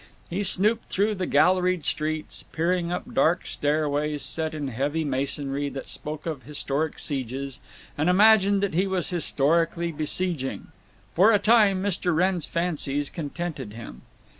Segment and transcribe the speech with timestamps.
[0.31, 5.87] He snooped through the galleried streets, peering up dark stairways set in heavy masonry that
[5.89, 7.59] spoke of historic sieges,
[7.99, 10.69] and imagined that he was historically besieging.
[11.13, 12.15] For a time Mr.
[12.15, 14.01] Wrenn's fancies contented him.